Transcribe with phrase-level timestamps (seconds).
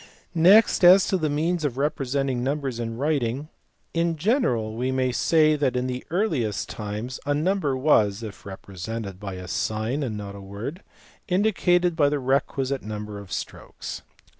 [0.33, 3.49] Next, as to the means of representing numbers in writing.,
[3.93, 9.19] In general we may say that in the earliest times a number was (if represented
[9.19, 10.81] by a sign and not a word)
[11.27, 14.01] indicated by the requisite number* of strokes.